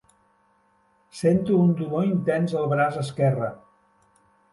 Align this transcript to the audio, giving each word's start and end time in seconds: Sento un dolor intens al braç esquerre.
Sento 1.17 1.57
un 1.65 1.69
dolor 1.81 2.07
intens 2.13 2.55
al 2.61 2.65
braç 2.73 2.97
esquerre. 3.03 3.51